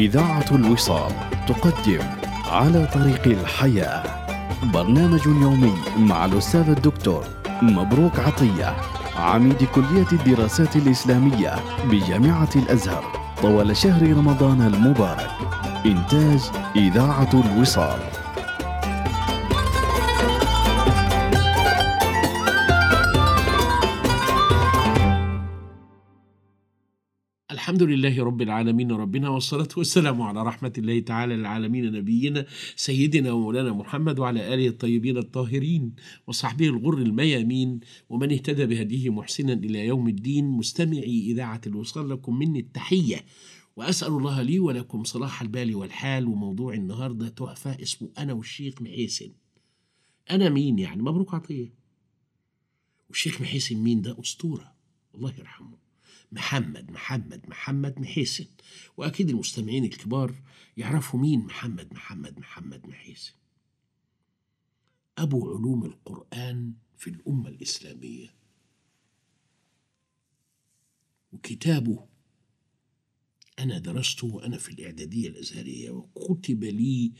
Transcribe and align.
إذاعة 0.00 0.44
الوصال 0.52 1.12
تقدم 1.48 2.00
على 2.50 2.88
طريق 2.94 3.26
الحياة. 3.26 4.02
برنامج 4.74 5.26
يومي 5.26 5.74
مع 5.98 6.24
الأستاذ 6.24 6.68
الدكتور 6.68 7.24
مبروك 7.62 8.18
عطية 8.18 8.76
عميد 9.16 9.64
كلية 9.64 10.06
الدراسات 10.12 10.76
الإسلامية 10.76 11.54
بجامعة 11.84 12.48
الأزهر. 12.56 13.04
طوال 13.42 13.76
شهر 13.76 14.02
رمضان 14.02 14.62
المبارك. 14.62 15.30
إنتاج 15.86 16.40
إذاعة 16.76 17.30
الوصال. 17.34 18.00
الحمد 27.70 27.82
لله 27.82 28.24
رب 28.24 28.42
العالمين 28.42 28.92
ربنا 28.92 29.28
والصلاة 29.28 29.68
والسلام 29.76 30.22
على 30.22 30.42
رحمة 30.42 30.72
الله 30.78 31.00
تعالى 31.00 31.36
للعالمين 31.36 31.92
نبينا 31.92 32.46
سيدنا 32.76 33.32
ومولانا 33.32 33.72
محمد 33.72 34.18
وعلى 34.18 34.54
آله 34.54 34.68
الطيبين 34.68 35.16
الطاهرين 35.16 35.94
وصحبه 36.26 36.66
الغر 36.66 36.98
الميامين 36.98 37.80
ومن 38.08 38.32
اهتدى 38.32 38.66
بهديه 38.66 39.10
محسنا 39.10 39.52
إلى 39.52 39.86
يوم 39.86 40.08
الدين. 40.08 40.44
مستمعي 40.44 41.30
إذاعة 41.30 41.60
الوصال 41.66 42.08
لكم 42.08 42.38
مني 42.38 42.60
التحية 42.60 43.24
وأسأل 43.76 44.08
الله 44.08 44.42
لي 44.42 44.58
ولكم 44.58 45.04
صلاح 45.04 45.42
البال 45.42 45.74
والحال 45.74 46.26
وموضوع 46.26 46.74
النهاردة 46.74 47.28
تحفة 47.28 47.82
اسمه 47.82 48.08
أنا 48.18 48.32
والشيخ 48.32 48.82
محيسن. 48.82 49.30
أنا 50.30 50.48
مين 50.48 50.78
يعني؟ 50.78 51.02
مبروك 51.02 51.34
عطية. 51.34 51.72
والشيخ 53.08 53.40
محيسن 53.40 53.76
مين 53.76 54.02
ده؟ 54.02 54.16
أسطورة. 54.20 54.72
الله 55.14 55.34
يرحمه. 55.38 55.89
محمد 56.32 56.90
محمد 56.90 57.48
محمد 57.48 58.00
محيسن. 58.00 58.46
وأكيد 58.96 59.28
المستمعين 59.30 59.84
الكبار 59.84 60.34
يعرفوا 60.76 61.20
مين 61.20 61.40
محمد 61.40 61.94
محمد 61.94 62.38
محمد 62.38 62.86
محيسن. 62.86 63.32
أبو 65.18 65.56
علوم 65.56 65.84
القرآن 65.84 66.74
في 66.98 67.10
الأمة 67.10 67.48
الإسلامية. 67.48 68.34
وكتابه 71.32 72.06
أنا 73.58 73.78
درسته 73.78 74.26
وأنا 74.26 74.58
في 74.58 74.68
الإعدادية 74.72 75.28
الأزهرية 75.28 75.90
وكتب 75.90 76.64
لي 76.64 77.12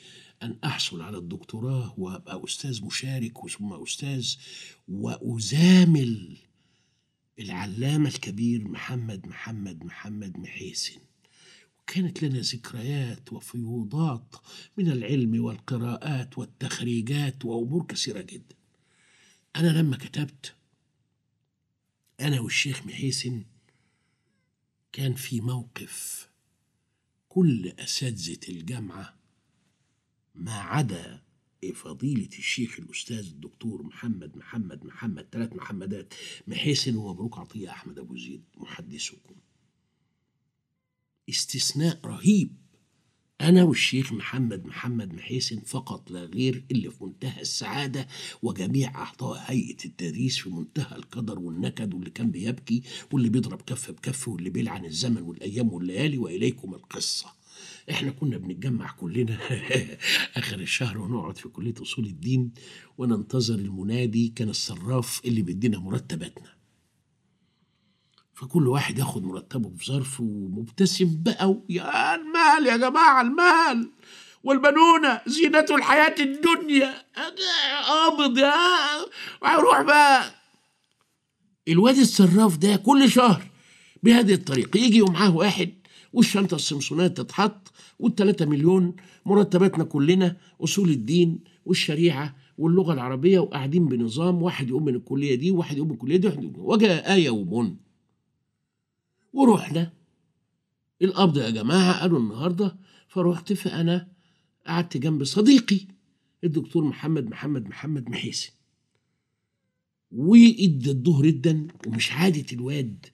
أن 0.42 0.58
أحصل 0.64 1.00
على 1.02 1.18
الدكتوراه 1.18 1.94
وأبقى 1.98 2.44
أستاذ 2.44 2.84
مشارك 2.84 3.48
ثم 3.48 3.72
أستاذ 3.72 4.34
وأزامل 4.88 6.38
العلامة 7.40 8.08
الكبير 8.08 8.68
محمد 8.68 9.26
محمد 9.26 9.84
محمد 9.84 10.38
محيسن. 10.38 11.00
وكانت 11.80 12.22
لنا 12.22 12.40
ذكريات 12.40 13.32
وفيوضات 13.32 14.36
من 14.76 14.90
العلم 14.90 15.44
والقراءات 15.44 16.38
والتخريجات 16.38 17.44
وأمور 17.44 17.86
كثيرة 17.86 18.20
جدا. 18.20 18.56
أنا 19.56 19.68
لما 19.68 19.96
كتبت 19.96 20.54
أنا 22.20 22.40
والشيخ 22.40 22.86
محيسن 22.86 23.44
كان 24.92 25.14
في 25.14 25.40
موقف 25.40 26.28
كل 27.28 27.68
أساتذة 27.78 28.48
الجامعة 28.48 29.14
ما 30.34 30.54
عدا 30.54 31.22
فضيلة 31.66 32.28
الشيخ 32.38 32.78
الأستاذ 32.78 33.26
الدكتور 33.26 33.82
محمد 33.82 34.36
محمد 34.36 34.84
محمد 34.84 35.26
ثلاث 35.32 35.52
محمدات 35.52 36.14
محيسن 36.48 36.96
ومبروك 36.96 37.38
عطية 37.38 37.70
أحمد 37.70 37.98
أبو 37.98 38.16
زيد 38.16 38.42
محدثكم. 38.56 39.34
استثناء 41.28 42.00
رهيب. 42.04 42.56
أنا 43.40 43.62
والشيخ 43.64 44.12
محمد 44.12 44.66
محمد 44.66 45.14
محيسن 45.14 45.60
فقط 45.60 46.10
لا 46.10 46.24
غير 46.24 46.64
اللي 46.70 46.90
في 46.90 47.04
منتهى 47.04 47.40
السعادة 47.40 48.08
وجميع 48.42 48.94
أعضاء 48.94 49.42
هيئة 49.46 49.84
التدريس 49.84 50.38
في 50.38 50.50
منتهى 50.50 50.96
القدر 50.96 51.38
والنكد 51.38 51.94
واللي 51.94 52.10
كان 52.10 52.30
بيبكي 52.30 52.82
واللي 53.12 53.28
بيضرب 53.28 53.62
كف 53.62 53.90
بكف 53.90 54.28
واللي 54.28 54.50
بيلعن 54.50 54.84
الزمن 54.84 55.22
والأيام 55.22 55.72
والليالي 55.72 56.18
وإليكم 56.18 56.74
القصة. 56.74 57.39
إحنا 57.90 58.10
كنا 58.10 58.36
بنتجمع 58.36 58.90
كلنا 58.92 59.38
آخر 60.36 60.58
الشهر 60.60 60.98
ونقعد 60.98 61.36
في 61.38 61.48
كلية 61.48 61.74
أصول 61.82 62.04
الدين 62.06 62.52
وننتظر 62.98 63.54
المنادي 63.54 64.28
كان 64.36 64.48
الصراف 64.48 65.20
اللي 65.24 65.42
بيدينا 65.42 65.78
مرتباتنا. 65.78 66.60
فكل 68.34 68.68
واحد 68.68 68.98
ياخد 68.98 69.24
مرتبه 69.24 69.70
في 69.78 69.84
ظرف 69.92 70.20
ومبتسم 70.20 71.22
بقى 71.22 71.60
يا 71.68 72.14
المال 72.14 72.66
يا 72.66 72.76
جماعة 72.76 73.20
المال! 73.20 73.90
والبنونة 74.44 75.20
زينة 75.26 75.66
الحياة 75.70 76.14
الدنيا! 76.20 76.94
قابض 77.88 78.38
يا 78.38 78.66
روح 79.44 79.82
بقى! 79.82 80.34
الواد 81.68 81.98
الصراف 81.98 82.56
ده 82.56 82.76
كل 82.76 83.10
شهر 83.10 83.42
بهذه 84.02 84.34
الطريقة 84.34 84.78
يجي 84.78 85.02
ومعاه 85.02 85.36
واحد 85.36 85.79
والشنطة 86.12 86.54
السمسونات 86.54 87.16
تتحط؟ 87.20 87.72
والتلاتة 87.98 88.46
مليون 88.46 88.96
مرتباتنا 89.26 89.84
كلنا 89.84 90.36
أصول 90.60 90.90
الدين 90.90 91.38
والشريعة 91.66 92.36
واللغة 92.58 92.92
العربية 92.92 93.38
وقاعدين 93.38 93.86
بنظام 93.86 94.42
واحد 94.42 94.68
يقوم 94.68 94.84
من 94.84 94.94
الكلية 94.94 95.34
دي 95.34 95.50
وواحد 95.50 95.76
يقوم 95.76 95.88
من 95.88 95.94
الكلية 95.94 96.16
دي 96.16 96.26
واحد 96.26 96.42
يقوم 96.42 96.66
وجاء 96.66 97.14
آية 97.14 97.30
ومن 97.30 97.76
ورحنا. 99.32 99.92
القبض 101.02 101.38
يا 101.38 101.50
جماعة 101.50 102.00
قالوا 102.00 102.18
النهاردة 102.18 102.76
فرحت 103.08 103.52
فأنا 103.52 104.08
قعدت 104.66 104.96
جنب 104.96 105.24
صديقي 105.24 105.80
الدكتور 106.44 106.84
محمد 106.84 107.26
محمد 107.30 107.68
محمد 107.68 108.08
محيسن. 108.10 108.50
وإدى 110.12 110.90
الظهر 110.90 111.26
جدا 111.26 111.66
ومش 111.86 112.12
عادة 112.12 112.46
الواد. 112.52 113.06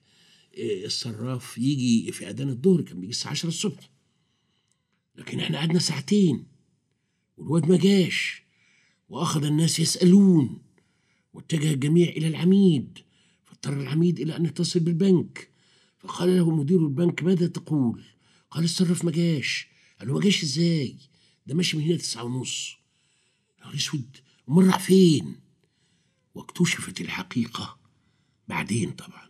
الصراف 0.57 1.57
يجي 1.57 2.11
في 2.11 2.29
أذان 2.29 2.49
الظهر 2.49 2.81
كان 2.81 2.99
بيجي 2.99 3.11
الساعة 3.11 3.31
10 3.31 3.49
الصبح. 3.49 3.89
لكن 5.15 5.39
إحنا 5.39 5.57
قعدنا 5.57 5.79
ساعتين 5.79 6.47
والواد 7.37 7.69
ما 7.69 7.77
جاش 7.77 8.43
وأخذ 9.09 9.43
الناس 9.45 9.79
يسألون 9.79 10.61
واتجه 11.33 11.73
الجميع 11.73 12.09
إلى 12.09 12.27
العميد 12.27 12.99
فاضطر 13.45 13.81
العميد 13.81 14.19
إلى 14.19 14.35
أن 14.35 14.45
يتصل 14.45 14.79
بالبنك. 14.79 15.51
فقال 15.99 16.37
له 16.37 16.55
مدير 16.55 16.79
البنك 16.79 17.23
ماذا 17.23 17.47
تقول؟ 17.47 18.03
قال 18.51 18.63
الصراف 18.63 19.05
ما 19.05 19.11
جاش. 19.11 19.67
قال 19.99 20.07
له 20.07 20.13
ما 20.13 20.19
جاش 20.19 20.43
إزاي؟ 20.43 20.97
ده 21.47 21.55
ماشي 21.55 21.77
من 21.77 21.83
هنا 21.83 21.97
تسعة 21.97 22.23
ونص. 22.23 22.75
نهار 23.61 23.75
أسود 23.75 24.17
أمال 24.49 24.67
راح 24.67 24.79
فين؟ 24.79 25.35
واكتشفت 26.35 27.01
الحقيقة. 27.01 27.79
بعدين 28.47 28.91
طبعا 28.91 29.26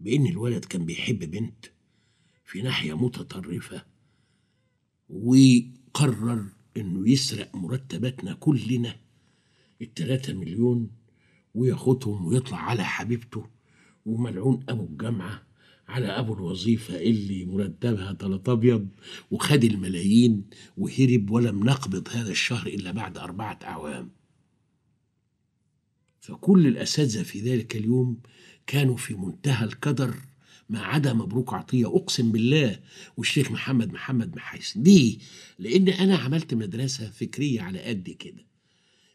بإن 0.00 0.26
الولد 0.26 0.64
كان 0.64 0.86
بيحب 0.86 1.18
بنت 1.30 1.66
في 2.44 2.62
ناحية 2.62 2.96
متطرفة 2.96 3.84
وقرر 5.08 6.46
إنه 6.76 7.08
يسرق 7.08 7.56
مرتباتنا 7.56 8.34
كلنا 8.34 8.96
التلاتة 9.82 10.32
مليون 10.32 10.90
وياخدهم 11.54 12.26
ويطلع 12.26 12.58
على 12.58 12.84
حبيبته 12.84 13.46
وملعون 14.06 14.64
أبو 14.68 14.84
الجامعة 14.84 15.42
على 15.88 16.06
أبو 16.06 16.34
الوظيفة 16.34 16.96
اللي 16.96 17.44
مرتبها 17.44 18.12
تلات 18.12 18.48
أبيض 18.48 18.88
وخد 19.30 19.64
الملايين 19.64 20.44
وهرب 20.76 21.30
ولم 21.30 21.64
نقبض 21.64 22.08
هذا 22.08 22.30
الشهر 22.30 22.66
إلا 22.66 22.90
بعد 22.90 23.18
أربعة 23.18 23.58
أعوام. 23.64 24.10
فكل 26.20 26.66
الأساتذة 26.66 27.22
في 27.22 27.40
ذلك 27.40 27.76
اليوم 27.76 28.20
كانوا 28.66 28.96
في 28.96 29.14
منتهى 29.14 29.64
القدر 29.64 30.14
ما 30.68 30.80
عدا 30.80 31.12
مبروك 31.12 31.54
عطية. 31.54 31.86
أقسم 31.96 32.32
بالله 32.32 32.80
والشيخ 33.16 33.50
محمد 33.50 33.92
محمد 33.92 34.36
محيسن 34.36 34.82
ليه؟ 34.82 35.18
لأن 35.58 35.88
أنا 35.88 36.16
عملت 36.16 36.54
مدرسة 36.54 37.10
فكرية 37.10 37.62
على 37.62 37.80
قد 37.80 38.10
كده. 38.10 38.46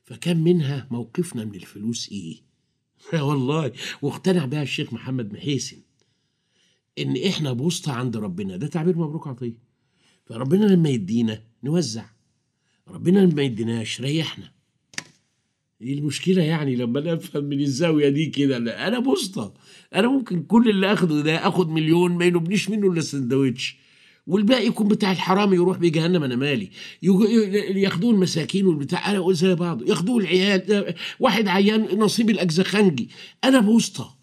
فكان 0.03 0.37
منها 0.43 0.87
موقفنا 0.91 1.45
من 1.45 1.55
الفلوس 1.55 2.09
إيه؟ 2.11 2.41
والله. 3.27 3.71
واقتنع 4.01 4.45
بها 4.45 4.63
الشيخ 4.63 4.93
محمد 4.93 5.33
محيسن 5.33 5.77
إن 6.99 7.17
إحنا 7.27 7.53
بوسطة 7.53 7.91
عند 7.91 8.17
ربنا. 8.17 8.57
ده 8.57 8.67
تعبير 8.67 8.97
مبروك 8.97 9.27
عطية. 9.27 9.57
فربنا 10.25 10.65
لما 10.65 10.89
يدينا 10.89 11.43
نوزع. 11.63 12.05
ربنا 12.87 13.19
لما 13.19 13.41
يديناش 13.41 14.01
ريحنا. 14.01 14.58
إيه 15.81 15.93
المشكلة 15.93 16.43
يعني 16.43 16.75
لما 16.75 16.99
أنا 16.99 17.13
أفهم 17.13 17.43
من 17.43 17.59
الزاوية 17.59 18.09
دي 18.09 18.25
كده؟ 18.25 18.57
أنا 18.87 18.99
بوسطة. 18.99 19.53
أنا 19.95 20.07
ممكن 20.07 20.43
كل 20.43 20.69
اللي 20.69 20.93
آخده 20.93 21.21
ده 21.21 21.47
آخد 21.47 21.69
مليون 21.69 22.11
ما 22.11 22.25
ينبنيش 22.25 22.69
منه 22.69 22.91
إلا 22.91 23.01
سندوتش. 23.01 23.77
والباقي 24.27 24.65
يكون 24.67 24.87
بتاع 24.87 25.11
الحرامي 25.11 25.55
يروح 25.55 25.77
بيه 25.77 25.91
جهنم 25.91 26.23
أنا 26.23 26.35
مالي. 26.35 26.69
ياخدوه 27.75 28.11
المساكين 28.11 28.65
والبتاع. 28.65 29.11
أنا 29.11 29.33
زي 29.33 29.55
بعض. 29.55 29.89
ياخدوه 29.89 30.17
العيال 30.17 30.93
واحد 31.19 31.47
عيان 31.47 31.99
نصيب 31.99 32.29
الاجزخنجي 32.29 33.09
أنا 33.43 33.59
بوسطة. 33.59 34.19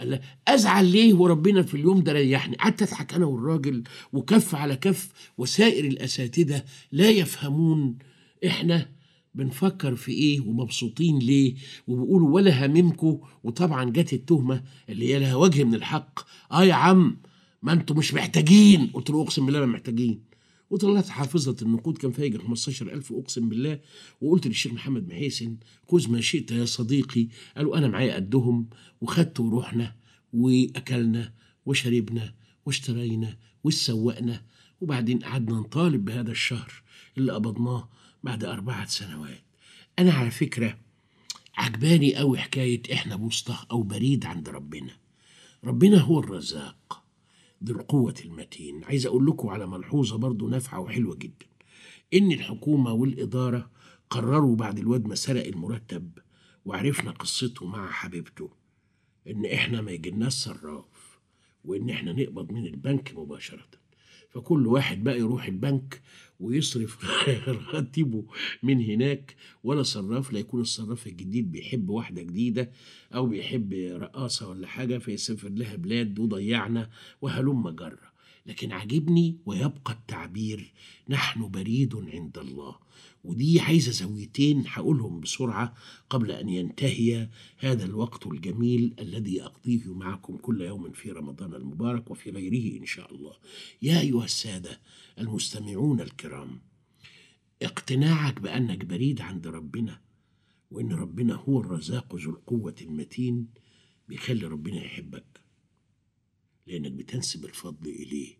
قال 0.00 0.20
أزعل 0.48 0.84
ليه 0.86 1.14
وربنا 1.14 1.62
في 1.62 1.74
اليوم 1.74 2.00
ده 2.02 2.12
ريحني؟ 2.12 2.56
قعدت 2.56 2.82
أضحك 2.82 3.14
أنا 3.14 3.26
والراجل 3.26 3.82
وكف 4.12 4.54
على 4.54 4.76
كف. 4.76 5.08
وسائر 5.38 5.84
الأساتذة 5.84 6.62
لا 6.92 7.10
يفهمون 7.10 7.98
إحنا 8.46 8.88
بنفكر 9.34 9.96
في 9.96 10.12
إيه 10.12 10.40
ومبسوطين 10.40 11.18
ليه؟ 11.18 11.54
وبيقولوا 11.86 12.30
ولا 12.30 12.66
هممكم 12.66 13.18
وطبعا 13.44 13.90
جت 13.90 14.12
التهمة 14.12 14.62
اللي 14.88 15.14
هي 15.14 15.18
لها 15.18 15.34
وجه 15.34 15.64
من 15.64 15.74
الحق. 15.74 16.20
آه 16.52 16.64
يا 16.64 16.74
عم 16.74 17.16
ما 17.62 17.72
أنتوا 17.72 17.96
مش 17.96 18.14
محتاجين. 18.14 18.86
قلت 18.86 19.10
له 19.10 19.22
أقسم 19.22 19.46
بالله 19.46 19.60
ما 19.60 19.66
محتاجين. 19.66 20.20
وطلعت 20.70 21.08
حافظة 21.08 21.56
النقود 21.62 21.98
كان 21.98 22.12
فيها 22.12 22.38
15000 22.38 23.12
أقسم 23.12 23.48
بالله. 23.48 23.80
وقلت 24.20 24.46
للشيخ 24.46 24.72
محمد 24.72 25.08
محيسن 25.08 25.56
خذ 25.88 26.10
ما 26.10 26.20
شئت 26.20 26.50
يا 26.52 26.64
صديقي. 26.64 27.28
قالوا 27.56 27.78
أنا 27.78 27.88
معايا 27.88 28.14
قدهم. 28.14 28.68
وخدت 29.00 29.40
ورحنا 29.40 29.96
وأكلنا 30.32 31.32
وشربنا 31.66 32.34
واشترينا 32.66 33.36
وسوقنا. 33.64 34.42
وبعدين 34.80 35.18
قعدنا 35.18 35.58
نطالب 35.58 36.04
بهذا 36.04 36.30
الشهر 36.30 36.72
اللي 37.18 37.32
قبضناه. 37.32 37.88
بعد 38.24 38.44
أربعة 38.44 38.86
سنوات. 38.86 39.42
أنا 39.98 40.12
على 40.12 40.30
فكرة 40.30 40.78
عجباني 41.56 42.20
أوي 42.20 42.38
حكاية 42.38 42.82
إحنا 42.92 43.16
بوسطة 43.16 43.66
أو 43.70 43.82
بريد 43.82 44.26
عند 44.26 44.48
ربنا. 44.48 44.96
ربنا 45.64 46.00
هو 46.00 46.20
الرزاق 46.20 47.04
ذو 47.64 47.74
القوة 47.74 48.14
المتين. 48.24 48.84
عايز 48.84 49.06
أقول 49.06 49.26
لكم 49.26 49.48
على 49.48 49.66
ملحوظة 49.66 50.16
برضو 50.16 50.48
نافعة 50.48 50.80
وحلوة 50.80 51.16
جدا. 51.16 51.46
إن 52.14 52.32
الحكومة 52.32 52.92
والإدارة 52.92 53.70
قرروا 54.10 54.56
بعد 54.56 54.78
الواد 54.78 55.06
ما 55.06 55.14
سرق 55.14 55.46
المرتب 55.46 56.18
وعرفنا 56.64 57.10
قصته 57.10 57.66
مع 57.66 57.90
حبيبته 57.90 58.50
إن 59.26 59.46
إحنا 59.46 59.80
ما 59.80 59.90
يجيلناش 59.90 60.32
صراف 60.32 61.18
وإن 61.64 61.90
إحنا 61.90 62.12
نقبض 62.12 62.52
من 62.52 62.66
البنك 62.66 63.12
مباشرة. 63.16 63.83
فكل 64.34 64.66
واحد 64.66 65.04
بقى 65.04 65.18
يروح 65.18 65.46
البنك 65.46 66.00
ويصرف 66.40 67.04
راتبه 67.74 68.24
من 68.62 68.80
هناك 68.80 69.36
ولا 69.64 69.82
صراف 69.82 70.32
لا 70.32 70.38
يكون 70.38 70.60
الصراف 70.60 71.06
الجديد 71.06 71.52
بيحب 71.52 71.88
واحدة 71.90 72.22
جديدة 72.22 72.70
أو 73.14 73.26
بيحب 73.26 73.72
رقاصة 73.72 74.48
ولا 74.48 74.66
حاجة 74.66 74.98
فيسافر 74.98 75.48
لها 75.48 75.76
بلاد 75.76 76.18
وضيعنا 76.18 76.90
وهلم 77.22 77.70
جرة. 77.70 78.13
لكن 78.46 78.72
عجبني 78.72 79.36
ويبقى 79.46 79.92
التعبير 79.92 80.72
نحن 81.08 81.48
بريد 81.48 81.96
عند 81.96 82.38
الله. 82.38 82.76
ودي 83.24 83.60
عايزة 83.60 83.92
زاويتين 83.92 84.64
هقولهم 84.66 85.20
بسرعة 85.20 85.74
قبل 86.10 86.30
أن 86.30 86.48
ينتهي 86.48 87.28
هذا 87.58 87.84
الوقت 87.84 88.26
الجميل 88.26 88.94
الذي 88.98 89.42
أقضيه 89.42 89.94
معكم 89.94 90.36
كل 90.36 90.60
يوم 90.60 90.92
في 90.92 91.10
رمضان 91.10 91.54
المبارك 91.54 92.10
وفي 92.10 92.30
غيره 92.30 92.80
إن 92.80 92.86
شاء 92.86 93.14
الله. 93.14 93.32
يا 93.82 94.00
أيها 94.00 94.24
السادة 94.24 94.80
المستمعون 95.18 96.00
الكرام 96.00 96.60
اقتناعك 97.62 98.40
بأنك 98.40 98.84
بريد 98.84 99.20
عند 99.20 99.46
ربنا 99.46 100.00
وإن 100.70 100.92
ربنا 100.92 101.34
هو 101.34 101.60
الرزاق 101.60 102.16
ذو 102.16 102.30
القوة 102.30 102.74
المتين 102.82 103.48
بيخلي 104.08 104.46
ربنا 104.46 104.84
يحبك. 104.84 105.43
لأنك 106.66 106.92
بتنسب 106.92 107.44
الفضل 107.44 107.88
إليه 107.88 108.38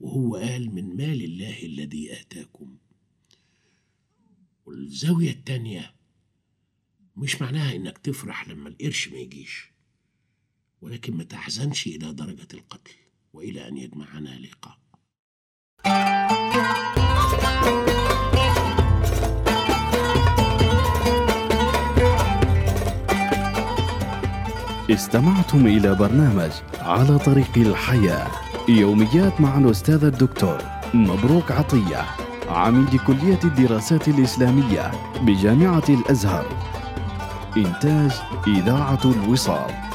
وهو 0.00 0.36
قال 0.36 0.74
من 0.74 0.96
مال 0.96 1.24
الله 1.24 1.62
الذي 1.62 2.20
آتاكم. 2.20 2.78
والزاوية 4.66 5.30
التانية 5.30 5.94
مش 7.16 7.40
معناها 7.42 7.76
إنك 7.76 7.98
تفرح 7.98 8.48
لما 8.48 8.68
القرش 8.68 9.08
ما 9.08 9.18
يجيش 9.18 9.70
ولكن 10.80 11.16
ما 11.16 11.24
تحزنش 11.24 11.86
إلى 11.86 12.12
درجة 12.12 12.48
القتل 12.54 12.94
وإلى 13.32 13.68
أن 13.68 13.76
يجمعنا 13.76 14.38
لقاء. 14.38 14.87
استمعتم 24.90 25.66
إلى 25.66 25.94
برنامج 25.94 26.50
على 26.80 27.18
طريق 27.18 27.50
الحياة. 27.56 28.26
يوميات 28.68 29.40
مع 29.40 29.58
الأستاذ 29.58 30.04
الدكتور 30.04 30.58
مبروك 30.94 31.52
عطية 31.52 32.04
عميد 32.50 32.96
كلية 33.06 33.38
الدراسات 33.44 34.08
الإسلامية 34.08 34.90
بجامعة 35.22 35.82
الأزهر. 35.88 36.46
إنتاج 37.56 38.10
إذاعة 38.46 39.00
الوصال. 39.04 39.87